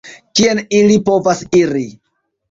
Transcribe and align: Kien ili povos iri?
Kien 0.37 0.61
ili 0.77 0.95
povos 1.09 1.43
iri? 1.59 1.83